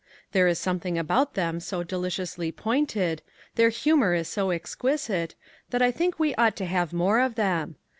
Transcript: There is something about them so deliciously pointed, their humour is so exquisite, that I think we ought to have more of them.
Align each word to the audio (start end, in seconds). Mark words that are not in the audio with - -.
There 0.31 0.47
is 0.47 0.57
something 0.57 0.97
about 0.97 1.35
them 1.35 1.59
so 1.59 1.83
deliciously 1.83 2.51
pointed, 2.51 3.21
their 3.53 3.69
humour 3.69 4.15
is 4.15 4.27
so 4.27 4.49
exquisite, 4.49 5.35
that 5.69 5.83
I 5.83 5.91
think 5.91 6.17
we 6.17 6.33
ought 6.33 6.55
to 6.55 6.65
have 6.65 6.91
more 6.91 7.19
of 7.19 7.35
them. 7.35 7.75